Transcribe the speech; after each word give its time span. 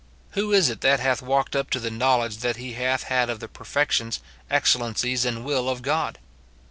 Who 0.31 0.51
is 0.51 0.67
it 0.69 0.81
that 0.81 0.99
hath 0.99 1.21
walked 1.21 1.55
up 1.55 1.69
to 1.69 1.79
the 1.79 1.91
knowledge 1.91 2.37
that 2.37 2.55
he 2.55 2.73
hath 2.73 3.03
had 3.03 3.29
of 3.29 3.39
the 3.39 3.47
perfections, 3.47 4.19
excellencies, 4.49 5.25
and 5.25 5.45
will 5.45 5.69
of 5.69 5.83
God 5.83 6.17